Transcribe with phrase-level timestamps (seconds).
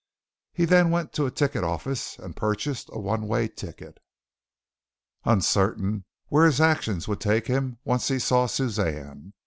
[0.51, 3.99] He then went to a ticket office and purchased a one way ticket,
[5.25, 9.33] uncertain where his actions would take him once he saw Suzanne.